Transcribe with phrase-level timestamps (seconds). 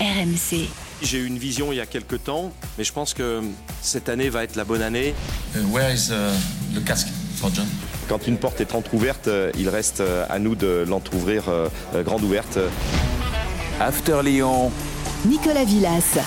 [0.00, 0.68] RMC.
[1.02, 3.40] J'ai eu une vision il y a quelques temps, mais je pense que
[3.80, 5.14] cette année va être la bonne année.
[5.54, 6.32] Uh, where is uh,
[6.74, 7.66] the casque for John?
[8.08, 12.02] Quand une porte est entr'ouverte, euh, il reste euh, à nous de l'entr'ouvrir euh, euh,
[12.02, 12.58] grande ouverte.
[13.80, 14.72] After Lyon,
[15.26, 16.18] Nicolas Villas.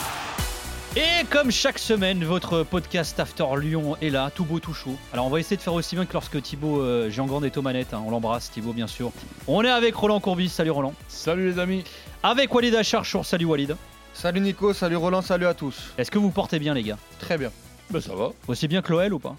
[0.98, 4.96] Et comme chaque semaine, votre podcast After Lyon est là, tout beau, tout chaud.
[5.14, 7.62] Alors on va essayer de faire aussi bien que lorsque Thibaut euh, Jean-Grand est aux
[7.62, 7.94] manettes.
[7.94, 8.04] hein.
[8.06, 9.12] On l'embrasse, Thibaut, bien sûr.
[9.48, 10.50] On est avec Roland Courbis.
[10.50, 10.94] Salut Roland.
[11.08, 11.84] Salut les amis.
[12.24, 13.26] Avec Walid Acharchour.
[13.26, 13.76] Salut Walid.
[14.14, 15.94] Salut Nico, salut Roland, salut à tous.
[15.98, 16.98] Est-ce que vous portez bien, les gars?
[17.20, 17.52] Très bien.
[17.90, 18.30] Ben ça va.
[18.48, 19.36] Aussi bien que l'OL ou pas?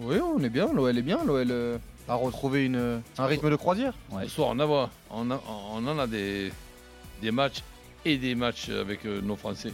[0.00, 1.76] Oui, on est bien, l'OL est bien, l'OL euh,
[2.08, 3.92] a retrouvé une, un rythme de croisière.
[4.10, 4.24] Ouais.
[4.24, 5.42] Ce soir, on, a, on, a-
[5.74, 6.52] on en a des,
[7.20, 7.62] des matchs
[8.04, 9.72] et des matchs avec euh, nos Français.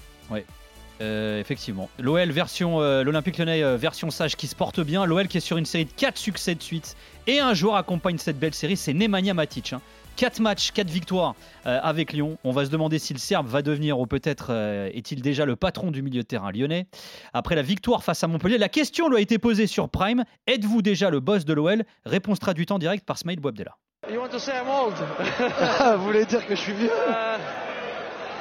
[1.00, 1.88] Euh, effectivement.
[2.00, 5.06] L'OL version euh, l'Olympique Lyonnais euh, version sage qui se porte bien.
[5.06, 6.96] L'OL qui est sur une série de 4 succès de suite.
[7.28, 9.74] Et un joueur accompagne cette belle série, c'est Nemanja Matic.
[10.18, 11.36] 4 matchs, 4 victoires
[11.66, 12.38] euh, avec Lyon.
[12.42, 15.54] On va se demander si le Serbe va devenir ou peut-être euh, est-il déjà le
[15.54, 16.88] patron du milieu de terrain lyonnais.
[17.32, 20.24] Après la victoire face à Montpellier, la question lui a été posée sur Prime.
[20.48, 23.76] Êtes-vous déjà le boss de l'OL Réponse traduite en direct par Smaïl Bouabdella.
[24.10, 24.94] You want to say I'm old?
[25.98, 26.90] Vous voulez dire que je suis vieux?
[26.90, 27.57] Uh,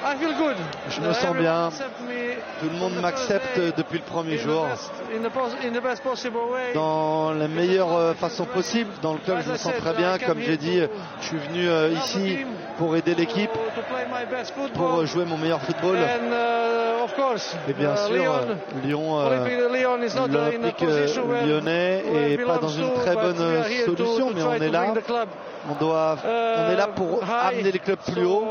[0.09, 0.55] I feel good.
[0.89, 1.69] Je me sens bien.
[2.61, 4.66] Tout le monde m'accepte depuis le premier jour
[6.73, 8.89] dans la meilleure euh, façon possible.
[9.02, 10.17] Dans le club, je me sens très bien.
[10.17, 10.81] Comme j'ai dit,
[11.19, 12.38] je suis venu euh, ici
[12.78, 13.52] pour aider l'équipe,
[14.75, 15.97] pour euh, jouer mon meilleur football.
[15.97, 16.47] Uh,
[17.69, 18.33] Et bien uh, sûr,
[18.83, 21.08] Lyon, euh, euh, l'Olympique euh,
[21.45, 24.94] lyonnais where est it pas dans une très bonne solution, mais on est là.
[25.69, 27.53] On doit, on est là pour uh, high.
[27.55, 28.45] amener les clubs plus haut.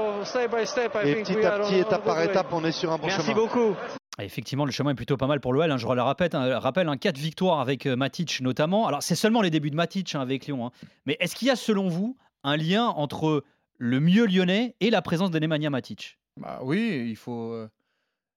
[1.05, 3.35] Et petit à petit, étape par étape, on est sur un bon Merci chemin.
[3.37, 3.75] beaucoup.
[4.19, 5.71] Ah, Effectivement, le chemin est plutôt pas mal pour l'OL.
[5.71, 5.77] hein.
[5.77, 8.87] Je le rappelle, un, rappelle un 4 victoires avec euh, Matic notamment.
[8.87, 10.67] Alors, c'est seulement les débuts de Matic hein, avec Lyon.
[10.67, 10.71] hein.
[11.05, 13.45] Mais est-ce qu'il y a, selon vous, un lien entre
[13.79, 16.19] le mieux lyonnais et la présence de Nemanja Matic?
[16.41, 17.69] Bah oui, il faut, euh,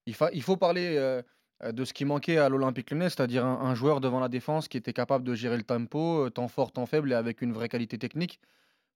[0.05, 1.21] il fa- il faut parler euh,
[1.71, 4.75] de ce qui manquait à l'Olympique lyonnais, c'est-à-dire un, un joueur devant la défense qui
[4.77, 7.69] était capable de gérer le tempo, euh, temps fort, temps faible et avec une vraie
[7.69, 8.39] qualité technique.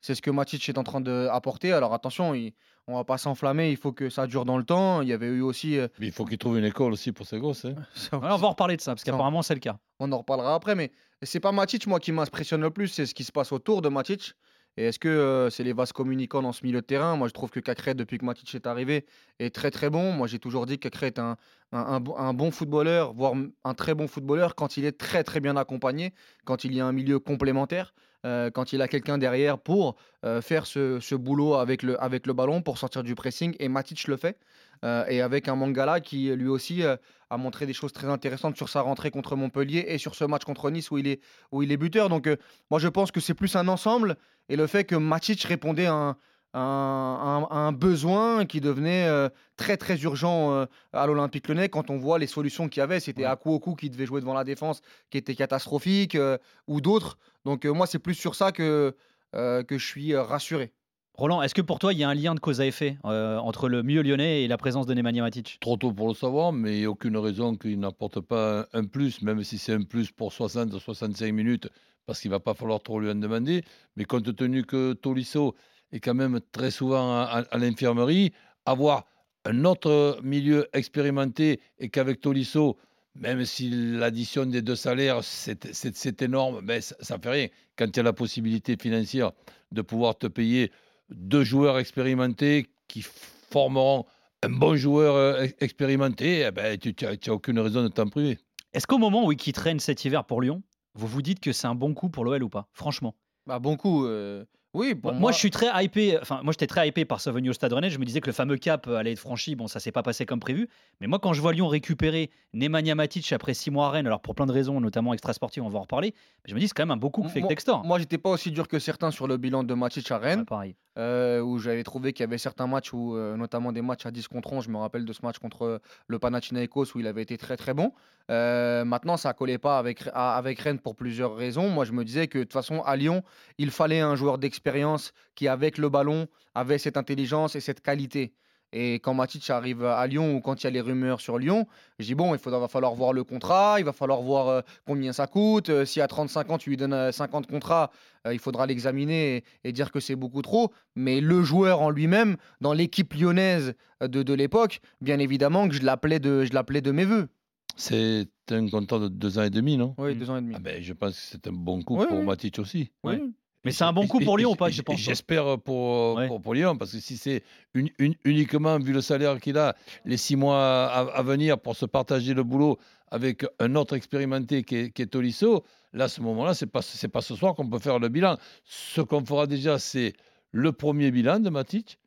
[0.05, 1.71] C'est ce que Matic est en train d'apporter.
[1.71, 2.53] Alors attention, il,
[2.87, 5.01] on va pas s'enflammer, il faut que ça dure dans le temps.
[5.01, 5.77] Il y avait eu aussi...
[5.79, 7.63] euh, Mais il faut qu'il trouve une école aussi pour ses gosses.
[7.65, 7.75] hein.
[8.11, 9.77] Alors, On va en reparler de ça, parce qu'apparemment, c'est le cas.
[9.99, 13.15] On en reparlera après, mais c'est pas Matic, moi, qui m'impressionne le plus, c'est ce
[13.15, 14.33] qui se passe autour de Matic.
[14.75, 17.15] Et est-ce que euh, c'est les vases communicants dans ce milieu de terrain?
[17.15, 19.05] Moi, je trouve que Cacré, depuis que Matic est arrivé,
[19.39, 20.11] est très très bon.
[20.11, 21.37] Moi, j'ai toujours dit que Cacré est un,
[21.71, 25.23] un, un bon- un bon footballeur, voire un très bon footballeur quand il est très
[25.23, 26.13] très bien accompagné,
[26.43, 27.93] quand il y a un milieu complémentaire,
[28.25, 29.95] euh, quand il a quelqu'un derrière pour
[30.25, 33.55] euh, faire ce, ce boulot avec le, avec le ballon, pour sortir du pressing.
[33.59, 34.37] Et Matic le fait.
[34.83, 38.67] Euh, et avec un Mangala qui lui aussi a montré des choses très intéressantes sur
[38.67, 41.21] sa rentrée contre Montpellier et sur ce match contre Nice où il est,
[41.53, 42.09] où il est buteur.
[42.09, 42.27] Donc
[42.69, 44.17] moi je pense que c'est plus un ensemble
[44.49, 46.17] et le fait que Matic répondait à un,
[46.59, 52.19] un- besoin qui devenait euh, très très urgent euh, à l'Olympique Lyonnais quand on voit
[52.19, 52.99] les solutions qu'il y avait.
[52.99, 53.27] C'était Ouais.
[53.29, 56.37] Akouoku qui devait jouer devant la défense qui était catastrophique euh,
[56.67, 57.17] ou d'autres.
[57.45, 58.95] Donc euh, moi c'est plus sur ça que,
[59.35, 60.71] euh, que je suis euh, rassuré.
[61.15, 63.37] Roland, est-ce que pour toi, il y a un lien de cause à effet euh,
[63.37, 65.57] entre le mieux lyonnais et la présence de Nemanja Matic?
[65.61, 68.65] Trop tôt pour le savoir, mais il n'y a aucune raison qu'il n'apporte pas un,
[68.79, 71.69] un plus, même si c'est un plus pour 60-65 minutes,
[72.07, 73.63] parce qu'il ne va pas falloir trop lui en demander.
[73.95, 75.53] Mais compte tenu que Tolisso
[75.93, 78.33] est quand même très souvent à, à- à l'infirmerie,
[78.65, 79.05] avoir
[79.45, 82.77] un autre milieu expérimenté et qu'avec Tolisso,
[83.15, 87.47] même si l'addition des deux salaires, c'est énorme, mais ça ne fait rien.
[87.77, 89.31] Quand il y a la possibilité financière
[89.71, 90.71] de pouvoir te payer
[91.09, 94.05] deux joueurs expérimentés qui formeront
[94.43, 98.39] un bon joueur euh, ex- expérimenté, eh ben, tu n'as aucune raison de t'en priver.
[98.73, 100.63] Est-ce qu'au moment où il quitterait cet hiver pour Lyon,
[100.95, 102.67] vous vous dites que c'est un bon coup pour l'OL ou pas?
[102.73, 103.15] Franchement.
[103.45, 104.95] Bah, bon coup, euh, oui.
[105.03, 106.17] Moi, moi, je suis très hypé.
[106.21, 107.89] Enfin, moi, j'étais très hypé par sa venue au Stade Rennais.
[107.89, 109.55] Je me disais que le fameux cap euh, allait être franchi.
[109.55, 110.67] Bon, ça s'est pas passé comme prévu.
[111.01, 114.21] Mais moi, quand je vois Lyon récupérer Nemanja Matic après six mois à Rennes, alors
[114.21, 116.13] pour plein de raisons, notamment extra-sportives, on va en reparler.
[116.45, 117.83] Je me dis c'est quand même un beau coup que fait Moi- Textor.
[117.85, 120.39] Moi, j'étais pas aussi dur que certains sur le bilan de Matic à Rennes.
[120.39, 120.75] Ouais, pareil.
[120.97, 124.11] Euh, où j'avais trouvé qu'il y avait certains matchs, où, euh, notamment des matchs à
[124.11, 124.65] 10 contre 11.
[124.65, 127.73] Je me rappelle de ce match contre le Panathinaikos où il avait été très très
[127.73, 127.93] bon.
[128.29, 131.69] Euh, maintenant, ça collait pas avec, avec Rennes pour plusieurs raisons.
[131.69, 133.23] Moi, je me disais que de toute façon, à Lyon,
[133.57, 138.33] il fallait un joueur d'expérience qui, avec le ballon, avait cette intelligence et cette qualité.
[138.75, 141.67] Et quand Matic arrive à Lyon ou quand il y a les rumeurs sur Lyon,
[141.99, 144.61] je dis bon, il faudra, va falloir voir le contrat, il va falloir voir euh,
[144.87, 145.69] combien ça coûte.
[145.69, 147.91] Euh, si à 35 ans, tu lui donnes euh, 50 contrats,
[148.25, 150.71] euh, il faudra l'examiner et, et dire que c'est beaucoup trop.
[150.95, 155.83] Mais le joueur en lui-même, dans l'équipe lyonnaise de, de l'époque, bien évidemment que je
[155.83, 157.27] l'appelais de, je l'appelais de mes voeux.
[157.75, 159.95] C'est un contrat de deux ans et demi, non?
[159.97, 160.53] Oui, deux ans et demi.
[160.55, 162.25] Ah ben, Je pense que c'est un bon coup Oui, pour oui.
[162.25, 162.91] Matic aussi.
[163.03, 163.15] Oui.
[163.65, 164.99] Mais c'est un bon coup pour Lyon ou pas, je pense.
[164.99, 166.27] J'espère pour, Ouais.
[166.27, 167.43] pour, pour Lyon, parce que si c'est
[167.73, 170.57] uni- uni- uniquement, vu le salaire qu'il a, les six mois
[170.87, 172.77] à, à venir pour se partager le boulot
[173.09, 175.63] avec un autre expérimenté qui est, qui est Tolisso,
[175.93, 176.81] là, à ce moment-là, ce n'est pas,
[177.13, 178.37] pas ce soir qu'on peut faire le bilan.
[178.65, 180.13] Ce qu'on fera déjà, c'est
[180.51, 181.99] le premier bilan de Matic,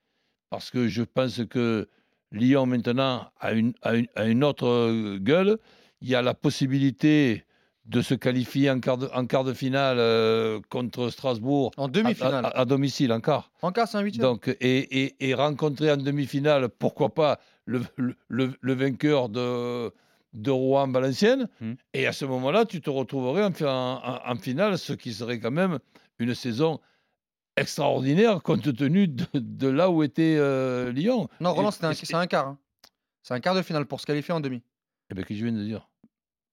[0.50, 1.88] parce que je pense que
[2.32, 5.56] Lyon, maintenant, a une, a une, a une autre euh, gueule.
[6.02, 7.44] Il y a la possibilité
[7.86, 12.44] de se qualifier en quart de, en quart de finale euh, contre Strasbourg En demi-finale.
[12.44, 13.52] à- à domicile, en quart.
[13.62, 14.22] En cas, c'est un huitième.
[14.22, 17.82] Donc, et, et- et rencontrer en demi-finale, pourquoi pas, le,
[18.28, 19.92] le- vainqueur de,
[20.32, 21.48] de Rouen-Valenciennes.
[21.60, 21.74] Hmm.
[21.94, 23.68] Et à ce moment-là, tu te retrouverais en, fi- en-
[24.04, 25.78] en- en finale, ce qui serait quand même
[26.18, 26.80] une saison
[27.56, 31.28] extraordinaire compte tenu de, de là où était euh, Lyon.
[31.40, 32.48] Non, Roland, c'était un- c'est un quart.
[32.48, 32.58] hein.
[33.22, 34.62] C'est un quart de finale pour se qualifier en demi.
[35.10, 35.88] Eh bien, que je viens de dire?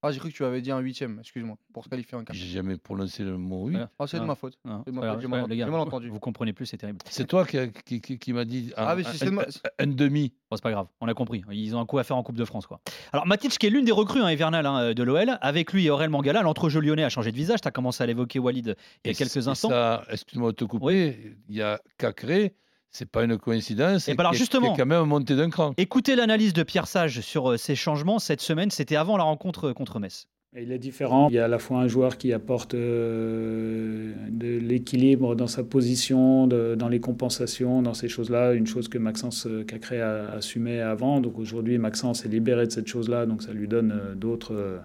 [0.05, 2.35] Ah, j'ai cru que tu avais dit un huitième, excuse-moi, pour se qualifier en quart.
[2.35, 3.71] J'ai jamais prononcé le mot oui.
[3.71, 3.89] Voilà.
[3.97, 4.25] Ah, c'est de Ah.
[4.25, 4.59] ma faute.
[4.85, 6.09] C'est ma j'ai mal j'ai entendu.
[6.09, 6.99] Vous comprenez plus, c'est terrible.
[7.09, 9.29] C'est toi qui, qui, qui- qui m'a dit un, Ah, mais un- si c'est de
[9.31, 9.45] ma- un-
[9.79, 10.33] un demi.
[10.51, 11.41] Bon, c'est pas grave, on a compris.
[11.51, 12.67] Ils ont un coup à faire en Coupe de France.
[12.67, 12.81] quoi.
[13.13, 15.89] Alors, Matic, qui est l'une des recrues hein, hivernales hein, de l'OL, avec lui et
[15.89, 17.61] Aurel Mangala, l'entrejeu lyonnais a changé de visage.
[17.61, 19.71] Tu as commencé à l'évoquer, Walid, il y a Et quelques instants.
[20.09, 22.55] Excuse-moi de te couper, il y a Cacré,
[22.93, 24.07] c'est pas une coïncidence.
[24.07, 24.73] Eh ben alors, est- justement.
[24.73, 25.73] qui est quand même monté d'un cran.
[25.77, 28.69] Écoutez l'analyse de Pierre Sage sur euh, ces changements cette semaine.
[28.71, 30.27] C'était avant la rencontre euh, contre Metz.
[30.55, 31.29] Il est différent.
[31.31, 35.63] Il y a à la fois un joueur qui apporte euh, de l'équilibre dans sa
[35.63, 38.53] position, de- dans les compensations, dans ces choses-là.
[38.53, 41.21] Une chose que Maxence Cacré a assumé avant.
[41.21, 43.25] Donc aujourd'hui, Maxence est libéré de cette chose-là.
[43.25, 44.77] Donc ça lui donne euh, d'autres euh,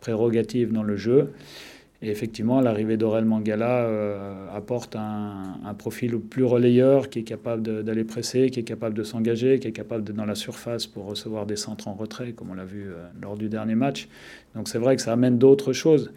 [0.00, 1.32] prérogatives dans le jeu.
[2.02, 7.62] Et effectivement, l'arrivée d'Aurel Mangala euh, apporte un, un profil plus relayeur, qui est capable
[7.84, 11.06] d'aller presser, qui est capable de s'engager, qui est capable d'être dans la surface pour
[11.06, 14.08] recevoir des centres en retrait, comme on l'a vu euh, lors du dernier match.
[14.54, 16.12] Donc c'est vrai que ça amène d'autres choses.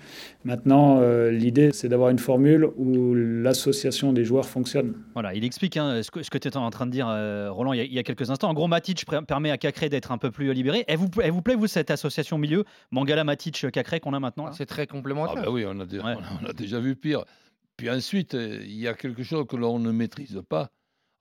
[0.46, 4.94] Maintenant, euh, l'idée, c'est d'avoir une formule où l'association des joueurs fonctionne.
[5.14, 7.50] Voilà, il explique hein, ce que, ce que tu étais en train de dire, euh,
[7.52, 8.50] Roland, il y, a, il y a quelques instants.
[8.50, 10.86] En gros, Matic permet à Cacré d'être un peu plus libéré.
[10.88, 14.52] Elle vous, elle vous plaît, vous, cette association milieu Mangala-Matic-Cacré qu'on a maintenant là?
[14.54, 15.44] C'est très Ah complémentaire.
[15.44, 16.16] bah oui, on a, Ouais.
[16.50, 17.26] on déjà vu pire.
[17.78, 20.70] Puis ensuite, euh, il y a quelque chose que l'on ne maîtrise pas.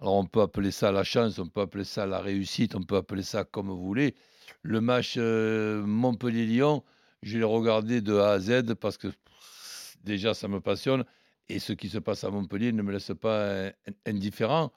[0.00, 2.96] Alors on peut appeler ça la chance, on peut appeler ça la réussite, on peut
[2.96, 4.14] appeler ça comme vous voulez.
[4.62, 6.82] Le match euh, Montpellier-Lyon,
[7.22, 11.04] je l'ai regardé de A à Z parce que pff, déjà ça me passionne
[11.48, 13.70] et ce qui se passe à Montpellier ne me laisse pas
[14.06, 14.72] indifférent.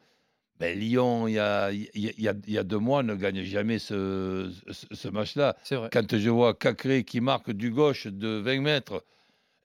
[0.59, 5.07] Ben, Lyon, il y a, y y deux mois, ne gagne jamais ce, ce- ce
[5.07, 5.55] match-là.
[5.91, 9.03] Quand je vois Cacré qui marque du gauche de 20 mètres,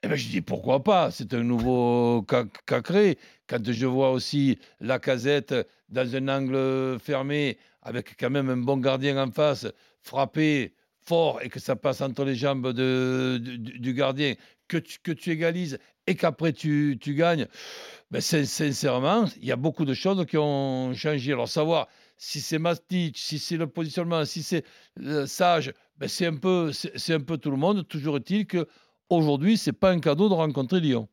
[0.07, 3.19] eh ben, je dis pourquoi pas, c'est un nouveau Ca- Cacré.
[3.49, 5.53] Quand je vois aussi la casette
[5.89, 9.67] dans un angle fermé, avec quand même un bon gardien en face,
[10.03, 14.35] frapper fort et que ça passe entre les jambes du, gardien,
[14.69, 15.77] que tu, que tu égalises
[16.07, 17.49] et qu'après tu, tu gagnes,
[18.13, 21.33] ben, sin- sincèrement, il y a beaucoup de choses qui ont changé.
[21.33, 24.65] Alors savoir si c'est Matic, si c'est le positionnement, si c'est
[25.03, 27.89] euh, Sage, ben, c'est un, un peu tout le monde.
[27.89, 28.69] Toujours est-il que
[29.11, 31.09] aujourd'hui, c'est pas un cadeau de rencontrer Lyon.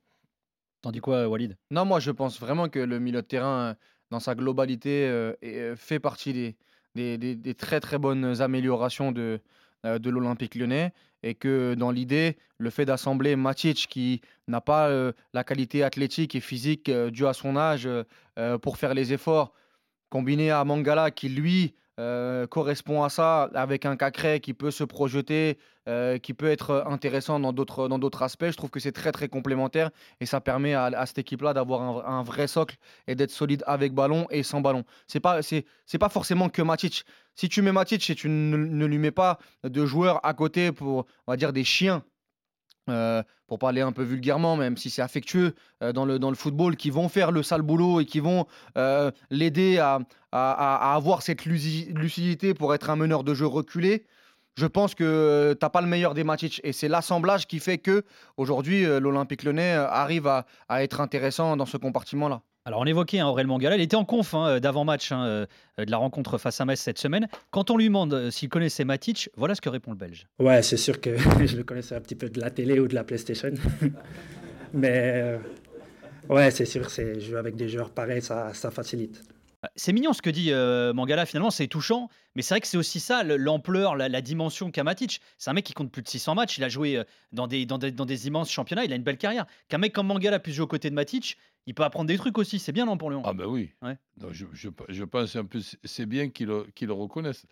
[0.82, 1.56] T'en dis quoi, Walid?
[1.72, 3.74] Non, moi je pense vraiment que le milieu de terrain, euh,
[4.12, 6.56] dans sa globalité, euh, euh, fait partie des,
[6.96, 9.40] des, des- des très très bonnes améliorations de,
[9.86, 10.94] euh, de l'Olympique lyonnais.
[11.26, 14.20] Et que dans l'idée, le fait d'assembler Matic, qui
[14.50, 17.88] n'a pas euh, la qualité athlétique et physique euh, due à son âge
[18.62, 19.54] pour faire les efforts,
[20.10, 24.84] combiné à Mangala, qui lui euh, correspond à ça, avec un Cacré qui peut se
[24.84, 29.28] projeter, euh, qui peut être intéressant dans d'autres aspects, je trouve que c'est très très
[29.28, 32.78] complémentaire et ça permet à, cette équipe-là d'avoir un, vrai socle
[33.08, 34.86] et d'être solide avec ballon et sans ballon.
[35.08, 35.42] C'est pas
[36.00, 37.06] pas forcément que Matic.
[37.36, 40.72] Si tu mets Matic et tu ne, ne lui mets pas de joueurs à côté
[40.72, 42.04] pour on va dire des chiens.
[42.90, 46.90] Euh, pour parler un peu vulgairement, même si c'est affectueux euh, dans, le, football, qui
[46.90, 48.46] vont faire le sale boulot et qui vont
[48.78, 50.00] euh, l'aider à,
[50.32, 54.06] avoir cette lucidité pour être un meneur de jeu reculé,
[54.58, 56.60] je pense que tu n'as pas le meilleur des Matic.
[56.64, 58.04] Et c'est l'assemblage qui fait que
[58.38, 62.42] aujourd'hui l'Olympique lyonnais arrive à, à être intéressant dans ce compartiment-là.
[62.66, 63.76] Alors, on évoquait hein, Aurel Mangala.
[63.76, 65.46] Il était en conf hein, d'avant-match hein, euh,
[65.78, 67.28] de la rencontre face à Metz cette semaine.
[67.52, 70.28] Quand on lui demande euh, s'il connaissait Matic, voilà ce que répond le Belge.
[70.40, 72.96] Ouais, c'est sûr que je le connaissais un petit peu de la télé ou de
[72.96, 73.52] la PlayStation.
[74.74, 75.38] Mais euh,
[76.30, 79.22] ouais, c'est sûr, c'est jouer avec des joueurs pareils, ça, ça facilite.
[79.64, 82.68] Euh, C'est mignon ce que dit euh, Mangala, finalement, c'est touchant, mais c'est vrai que
[82.68, 85.22] c'est aussi ça, le- l'ampleur, la, la dimension qu'a Matic.
[85.38, 87.66] C'est un mec qui compte plus de 600 matchs, il a joué euh, dans des,
[87.66, 89.46] dans, des, dans des immenses championnats, il a une belle carrière.
[89.70, 92.38] Qu'un mec comme Mangala puisse jouer aux côtés de Matic, il peut apprendre des trucs
[92.38, 93.22] aussi, c'est bien non pour Lyon?
[93.26, 93.72] Ah ben oui.
[93.82, 93.98] Ouais.
[94.18, 97.46] Donc, je, je, je pense en plus, c'est bien qu'ils le, reconnaissent.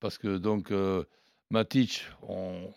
[0.00, 1.04] Parce que donc, euh,
[1.50, 2.72] Matic, on,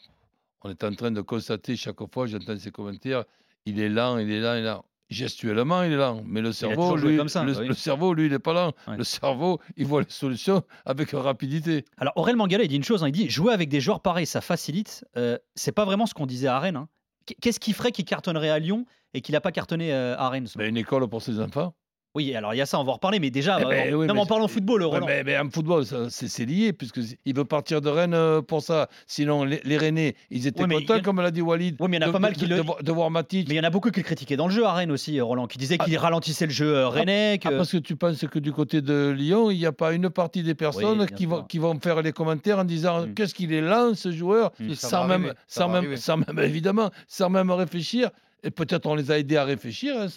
[0.61, 3.23] on est en train de constater chaque fois, j'entends ses commentaires,
[3.65, 4.85] il est lent, il est lent, il est lent.
[5.09, 6.21] Gestuellement, il est lent.
[6.25, 7.67] Mais le cerveau, lui, comme ça, le, bah oui.
[7.67, 8.73] le cerveau, lui, il n'est pas lent.
[8.87, 8.97] Ouais.
[8.97, 11.85] Le cerveau, il voit les solutions avec rapidité.
[11.97, 14.25] Alors Aurel Mangala, il dit une chose, hein, il dit jouer avec des joueurs pareils,
[14.25, 15.05] ça facilite.
[15.17, 16.75] Euh, c'est pas vraiment ce qu'on disait à Rennes.
[16.77, 16.89] hein.
[17.25, 20.29] Qu- Qu'est-ce qui ferait qu'il cartonnerait à Lyon et qu'il n'a pas cartonné euh, à
[20.29, 21.73] Rennes Mais une école pour ses enfants.
[22.15, 23.91] Oui, alors il y a ça, on va en reparler, mais déjà, Eh euh, ben
[23.91, 25.05] non, oui, mais mais en parlant football, Ouais, Roland.
[25.05, 28.87] mais, mais en football, c'est lié, puisque il veut partir de Rennes euh, pour ça.
[29.05, 32.01] Sinon, les, les Rennais, ils étaient Ouais, contents, comme l'a dit Walid, Oui, mais il
[32.01, 33.49] y en a de, pas mal qui de, le- voir- de voir Matic.
[33.49, 35.19] Mais il y en a beaucoup qui le critiquaient dans le jeu à Rennes aussi,
[35.19, 35.99] euh, Roland, qui disaient qu'il Ah.
[35.99, 37.37] ralentissait le jeu euh, rennais.
[37.37, 39.91] que- Ah, parce que tu penses que du côté de Lyon, il n'y a pas
[39.91, 43.13] une partie des personnes qui, vont, qui vont faire les commentaires en disant Mm.
[43.13, 44.73] qu'est-ce qu'il est lent ce joueur, Mm.
[44.75, 48.09] Ça sans, même, sans, même, sans même, évidemment, sans même réfléchir.
[48.45, 49.97] Et peut-être on les a aidés à réfléchir.
[49.99, 50.07] hein,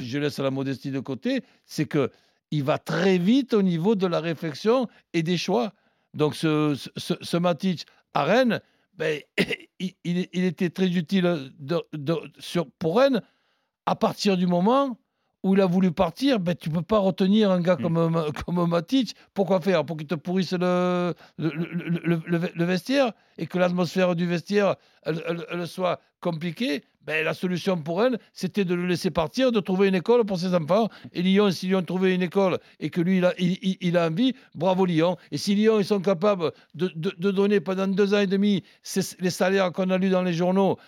[0.00, 1.44] je, laisse la modestie de côté.
[1.66, 2.10] C'est que
[2.50, 5.72] il va très vite au niveau de la réflexion et des choix.
[6.14, 8.60] Donc ce, ce, ce Matic à Rennes,
[8.94, 9.20] ben,
[9.78, 13.20] il, était très utile de- de- sur, pour Rennes
[13.86, 14.98] à partir du moment
[15.44, 17.82] où il a voulu partir, ben, tu peux pas retenir un gars Mm.
[17.82, 19.14] comme, Ma- comme Matic.
[19.34, 19.84] Pourquoi faire?
[19.84, 24.26] Pour qu'il te pourrisse le, le, le- le- le- le vestiaire et que l'atmosphère du
[24.26, 24.74] vestiaire
[25.04, 29.52] elle, elle- elle soit compliquée ben, La solution pour Rennes, c'était de le laisser partir,
[29.52, 30.88] de trouver une école pour ses enfants.
[31.12, 33.96] Et Lyon, si Lyon trouvait une école et que lui, il a, il, il- il
[33.98, 35.18] a envie, bravo Lyon.
[35.30, 38.64] Et si Lyon, ils sont capables de, de- de donner pendant deux ans et demi
[38.82, 40.78] ces- les salaires qu'on a lus dans les journaux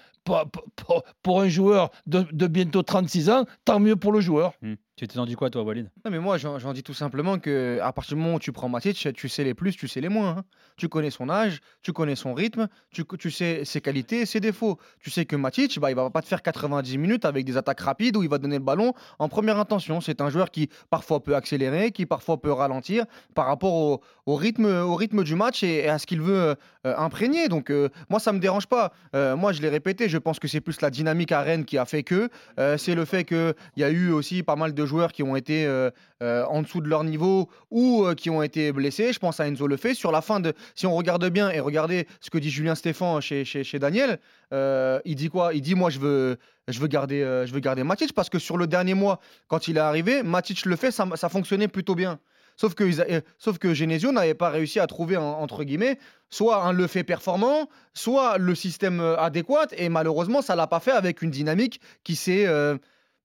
[1.23, 4.53] pour, un joueur de, de bientôt 36 ans, tant mieux pour le joueur.
[4.63, 4.75] Hmm.
[4.97, 5.91] Tu t'es tendu quoi, toi, Walid?
[6.07, 8.71] Non, mais moi, j'en dis tout simplement que à partir du moment où tu prends
[8.71, 10.39] Matic, tu sais les plus, tu sais les moins.
[10.39, 10.45] hein.
[10.79, 14.79] Tu connais son âge, tu connais son rythme, tu, tu sais ses qualités ses défauts.
[15.01, 17.81] Tu sais que Matic, bah, il va pas te faire 90 minutes avec des attaques
[17.81, 20.01] rapides où il va donner le ballon en première intention.
[20.01, 24.65] C'est un joueur qui parfois peut accélérer, qui parfois peut ralentir par rapport au, rythme,
[24.65, 27.49] au rythme du match et, à ce qu'il veut euh, imprégner.
[27.49, 28.95] Donc, euh, moi, ça me dérange pas.
[29.15, 31.77] Euh, moi, je l'ai répété, je pense que c'est plus la dynamique à Rennes qui
[31.77, 32.31] a fait que.
[32.79, 35.67] C'est le fait qu'il y a eu aussi pas mal de joueurs qui ont été
[35.67, 35.91] euh,
[36.23, 39.13] euh, en dessous de leur niveau ou euh, qui ont été blessés.
[39.13, 39.97] Je pense à Enzo Lefebvre.
[39.97, 40.55] Sur la fin de.
[40.75, 44.19] Si on regarde bien et regardez ce que dit Julien Stéphan chez, chez, Daniel,
[44.53, 45.53] il dit quoi?
[45.55, 46.37] Il dit Moi, je veux.
[46.69, 49.77] Je veux, garder, je veux garder Matic parce que sur le dernier mois, quand il
[49.77, 52.19] est arrivé, Matic le fait, ça, fonctionnait plutôt bien.
[52.57, 52.91] Sauf que,
[53.39, 55.97] sauf que Genesio n'avait pas réussi à trouver, en- entre guillemets,
[56.29, 59.69] soit un le fait performant, soit le système adéquat.
[59.77, 62.49] Et malheureusement, ça l'a pas fait avec une dynamique qui s'est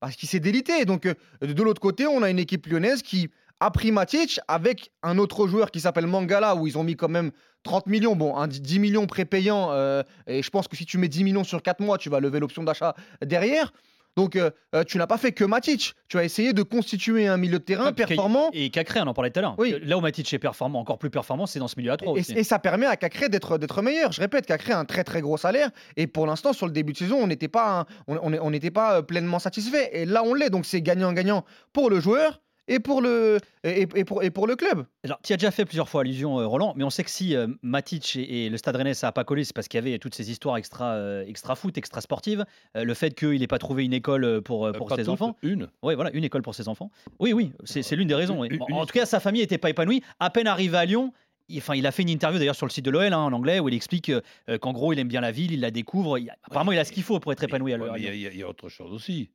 [0.02, 0.86] bah, qui s'est délitée.
[0.86, 3.30] Donc, euh, de l'autre côté, on a une équipe lyonnaise qui
[3.60, 7.10] a pris Matic avec un autre joueur qui s'appelle Mangala, où ils ont mis quand
[7.10, 7.32] même
[7.64, 9.72] 30 millions, bon, un 10 millions prépayants.
[9.72, 12.20] euh, et je pense que si tu mets 10 millions sur 4 mois, tu vas
[12.20, 13.72] lever l'option d'achat derrière.
[14.18, 15.94] Donc, euh, euh, tu n'as pas fait que Matic.
[16.10, 18.50] Tu as essayé de constituer un milieu de terrain qu'il- performant.
[18.54, 19.56] Et Cacré, on en parlait tout à l'heure.
[19.58, 19.76] Oui.
[19.84, 22.20] Là où Matic est performant, encore plus performant, c'est dans ce milieu à 3 Et,
[22.20, 22.34] aussi.
[22.34, 24.12] et ça permet à Cacré d'être meilleur.
[24.12, 25.70] Je répète, Cacré a un très très gros salaire.
[25.96, 28.98] Et pour l'instant, sur le début de saison, on n'était pas, un- on, on- pas
[28.98, 29.90] euh, pleinement satisfait.
[29.94, 30.50] Et là, on l'est.
[30.50, 34.56] Donc c'est gagnant-gagnant pour le joueur et pour le, et, et pour, et pour le
[34.56, 34.86] club.
[35.04, 37.36] Alors, tu as déjà fait plusieurs fois allusion, euh, Roland, mais on sait que si
[37.36, 39.84] euh, Matic et, et le Stade Rennais, ça n'a pas collé, c'est parce qu'il y
[39.88, 42.46] avait toutes ces histoires extra, euh, extra foot, extra sportives.
[42.78, 45.36] Euh, le fait qu'il n'ait pas trouvé une école pour, euh, pour Pas ses enfants.
[45.42, 45.68] Une.
[45.84, 46.92] Oui, voilà, une école pour ses enfants.
[47.20, 48.40] Oui, oui, c'est c'est l'une des raisons.
[48.40, 48.48] oui.
[48.52, 50.02] Une- En- En tout cas, sa famille n'était pas épanouie.
[50.20, 51.14] À peine arrivé à Lyon,
[51.50, 53.34] il, enfin, il a fait une interview d'ailleurs sur le site de l'OL hein, en
[53.34, 56.18] anglais où il explique euh, qu'en gros, il aime bien la ville, il la découvre.
[56.18, 58.14] Il- apparemment, il a ce qu'il faut pour être épanoui à mais Il y a-
[58.14, 59.30] il y, a- il y a autre chose aussi.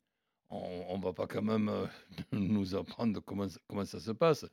[0.51, 1.87] On ne va pas quand même euh,
[2.33, 4.47] nous apprendre comment, ça- comment ça se passe.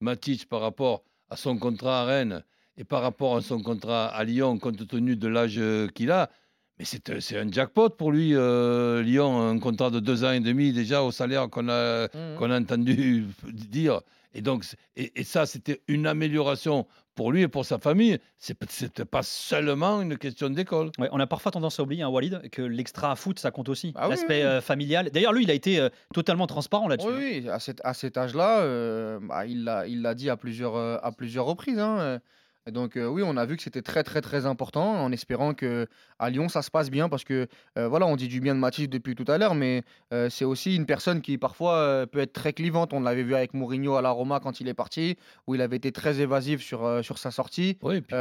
[0.00, 2.44] Matic, par rapport à son contrat à Rennes
[2.76, 6.30] et par rapport à son contrat à Lyon, compte tenu de l'âge euh, qu'il a,
[6.78, 10.30] mais c'est un- c'est un jackpot pour lui, euh, Lyon, un contrat de deux ans
[10.32, 14.00] et demi déjà au salaire qu'on a, qu'on a entendu dire.
[14.34, 14.64] Et donc,
[14.94, 16.86] et ça, c'était une amélioration
[17.18, 18.16] pour lui et pour sa famille.
[18.38, 20.92] C'était pas seulement une question d'école.
[21.00, 23.92] Ouais, on a parfois tendance à oublier, hein, Walid, que l'extra foot, ça compte aussi.
[23.96, 24.42] Ah oui, L'aspect oui.
[24.42, 25.10] euh, familial.
[25.10, 27.08] D'ailleurs, lui, il a été euh, totalement transparent là-dessus.
[27.08, 31.10] Oui, oui, à cet, à cet âge-là, euh, bah, il l'a dit à plusieurs, à
[31.10, 31.80] plusieurs reprises.
[31.80, 32.20] hein.
[32.68, 35.54] Et donc, euh, oui, on a vu que c'était très, très, très important en espérant
[35.54, 35.86] que
[36.18, 37.46] à Lyon, ça se passe bien parce que,
[37.78, 40.44] euh, voilà, on dit du bien de Mathis depuis tout à l'heure, mais euh, c'est
[40.44, 42.92] aussi une personne qui, parfois, peut être très clivante.
[42.92, 45.76] On l'avait vu avec Mourinho à la Roma quand il est parti, où il avait
[45.76, 47.78] été très évasif sur, sur sa sortie.
[47.80, 48.14] Oui, puis-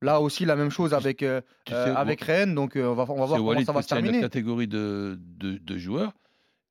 [0.00, 1.22] là aussi, la même chose avec,
[1.70, 2.54] avec Rennes.
[2.54, 4.22] Donc, on va, on va voir comment ça va se tient une terminer.
[4.22, 6.12] catégorie de, de, de joueurs.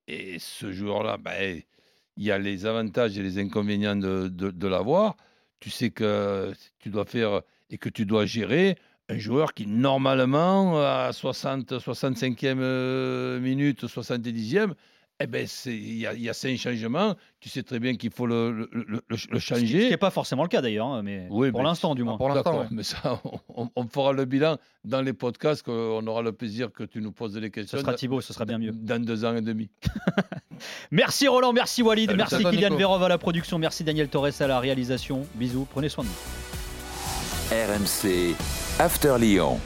[0.08, 1.62] Et ce joueur-là, ben,
[2.16, 5.16] il y a les avantages et les inconvénients de, de l'avoir.
[5.60, 8.78] Tu sais que tu dois faire et que tu dois gérer
[9.10, 14.74] un joueur qui, normalement, à 60, 65e euh, minute, 70e,
[15.20, 17.16] eh ben, il y, a- il y a cinq changements.
[17.40, 19.90] Tu sais très bien qu'il faut le, le- le- le- le Ce qui changer.
[19.90, 22.18] n'est pas forcément le cas d'ailleurs, hein, mais Oui, pour l'instant du moins.
[22.18, 22.68] Pour l'instant, ouais.
[22.72, 23.20] mais ça,
[23.56, 25.64] on, on fera le bilan dans les podcasts.
[25.64, 28.46] qu'on aura le plaisir que tu nous poses des questions Ce sera Thibaut, ce sera
[28.46, 28.72] bien mieux.
[28.72, 29.70] dans deux ans et demi.
[30.92, 32.78] Merci Roland, merci Walid, Salut, merci Kylian Nico.
[32.78, 35.28] Vérov à la production, merci Daniel Torres à la réalisation.
[35.36, 36.16] Bisous, prenez soin de vous.
[37.52, 38.36] RMC
[38.80, 39.60] After Lyon.